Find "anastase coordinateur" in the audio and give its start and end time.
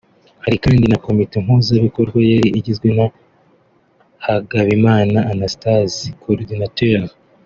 5.31-7.03